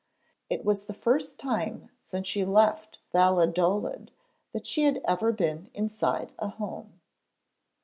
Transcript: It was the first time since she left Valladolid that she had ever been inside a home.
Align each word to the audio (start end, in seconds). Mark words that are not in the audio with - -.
It 0.49 0.65
was 0.65 0.85
the 0.85 0.95
first 0.95 1.37
time 1.39 1.91
since 2.01 2.25
she 2.25 2.43
left 2.43 2.97
Valladolid 3.11 4.09
that 4.51 4.65
she 4.65 4.81
had 4.85 4.99
ever 5.05 5.31
been 5.31 5.69
inside 5.75 6.31
a 6.39 6.47
home. 6.47 6.99